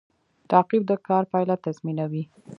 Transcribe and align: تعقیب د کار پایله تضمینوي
تعقیب 0.49 0.83
د 0.89 0.91
کار 1.07 1.23
پایله 1.31 1.55
تضمینوي 1.65 2.23